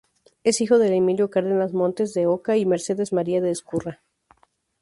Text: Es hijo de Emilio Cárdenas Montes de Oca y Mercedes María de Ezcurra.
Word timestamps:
Es 0.43 0.61
hijo 0.61 0.79
de 0.79 0.95
Emilio 0.95 1.29
Cárdenas 1.29 1.73
Montes 1.73 2.15
de 2.15 2.25
Oca 2.25 2.57
y 2.57 2.65
Mercedes 2.65 3.13
María 3.13 3.39
de 3.39 3.51
Ezcurra. 3.51 4.01